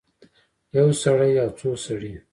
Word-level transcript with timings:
یو 0.77 0.87
سړی 1.03 1.31
او 1.43 1.49
څو 1.59 1.69
سړي 1.85 2.13